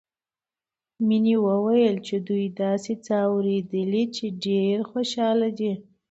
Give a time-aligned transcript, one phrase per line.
[1.07, 5.73] مينې وويل چې دوي داسې څه اورېدلي چې ډېرې خوشحاله دي